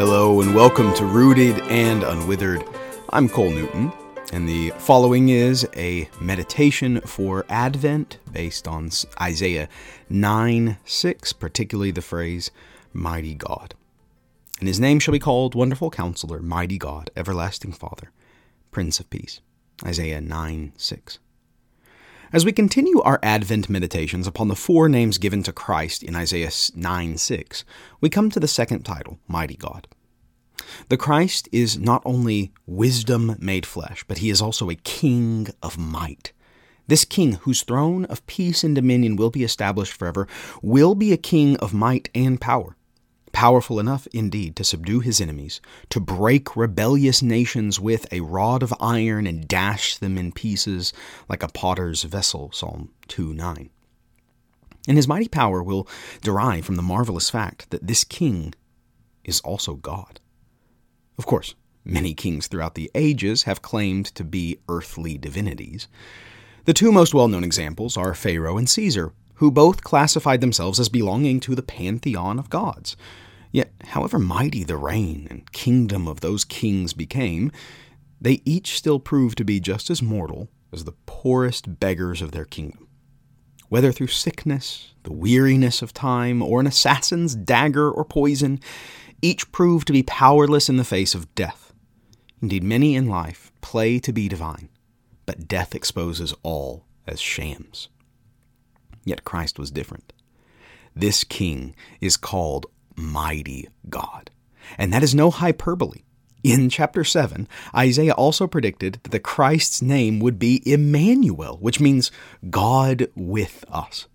[0.00, 2.66] Hello and welcome to Rooted and Unwithered.
[3.10, 3.92] I'm Cole Newton,
[4.32, 8.88] and the following is a meditation for Advent based on
[9.20, 9.68] Isaiah
[10.08, 12.50] 9 6, particularly the phrase,
[12.94, 13.74] Mighty God.
[14.58, 18.10] And his name shall be called Wonderful Counselor, Mighty God, Everlasting Father,
[18.70, 19.42] Prince of Peace.
[19.84, 21.18] Isaiah 9 6.
[22.32, 26.52] As we continue our Advent meditations upon the four names given to Christ in Isaiah
[26.76, 27.64] 9 6,
[28.00, 29.88] we come to the second title, Mighty God.
[30.90, 35.76] The Christ is not only wisdom made flesh, but he is also a king of
[35.76, 36.32] might.
[36.86, 40.28] This king, whose throne of peace and dominion will be established forever,
[40.62, 42.76] will be a king of might and power
[43.32, 48.74] powerful enough indeed to subdue his enemies, to break rebellious nations with a rod of
[48.80, 50.92] iron and dash them in pieces
[51.28, 53.70] like a potter's vessel, Psalm 2 9.
[54.88, 55.86] And his mighty power will
[56.22, 58.54] derive from the marvelous fact that this king
[59.24, 60.20] is also God.
[61.18, 65.86] Of course, many kings throughout the ages have claimed to be earthly divinities.
[66.64, 70.90] The two most well known examples are Pharaoh and Caesar, who both classified themselves as
[70.90, 72.94] belonging to the pantheon of gods.
[73.50, 77.50] Yet, however mighty the reign and kingdom of those kings became,
[78.20, 82.44] they each still proved to be just as mortal as the poorest beggars of their
[82.44, 82.86] kingdom.
[83.70, 88.60] Whether through sickness, the weariness of time, or an assassin's dagger or poison,
[89.22, 91.72] each proved to be powerless in the face of death.
[92.42, 94.68] Indeed, many in life play to be divine,
[95.24, 97.88] but death exposes all as shams.
[99.04, 100.12] Yet Christ was different.
[100.94, 104.30] This king is called Mighty God.
[104.76, 106.02] And that is no hyperbole.
[106.42, 112.10] In chapter 7, Isaiah also predicted that the Christ's name would be Emmanuel, which means
[112.48, 114.06] God with us.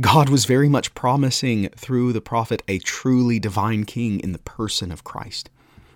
[0.00, 4.90] God was very much promising through the prophet a truly divine king in the person
[4.90, 5.50] of Christ.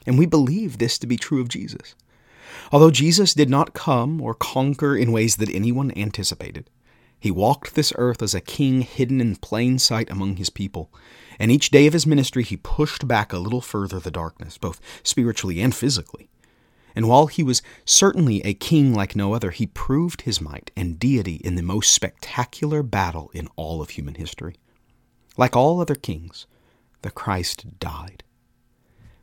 [0.06, 1.95] And we believe this to be true of Jesus.
[2.72, 6.68] Although Jesus did not come or conquer in ways that anyone anticipated,
[7.20, 10.91] he walked this earth as a king hidden in plain sight among his people,
[11.39, 14.81] and each day of his ministry he pushed back a little further the darkness, both
[15.03, 16.31] spiritually and physically.
[16.97, 20.98] And while he was certainly a king like no other, he proved his might and
[20.98, 24.57] deity in the most spectacular battle in all of human history.
[25.37, 26.47] Like all other kings,
[27.02, 28.25] the Christ died.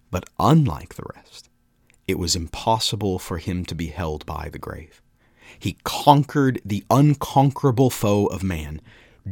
[0.10, 1.50] But unlike the rest,
[2.08, 5.02] it was impossible for him to be held by the grave.
[5.60, 8.82] He conquered the unconquerable foe of man,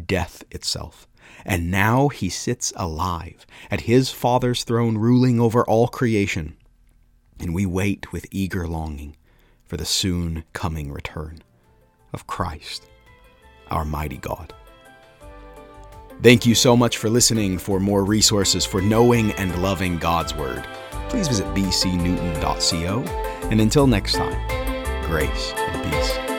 [0.06, 1.08] death itself.
[1.46, 6.58] And now he sits alive at his Father's throne, ruling over all creation.
[7.40, 9.16] And we wait with eager longing
[9.66, 11.44] for the soon coming return
[12.14, 12.88] of Christ,
[13.70, 14.54] our mighty God.
[16.22, 17.58] Thank you so much for listening.
[17.58, 20.66] For more resources for knowing and loving God's Word,
[21.10, 23.02] please visit bcnewton.co.
[23.50, 24.65] And until next time,
[25.06, 26.35] grace and peace.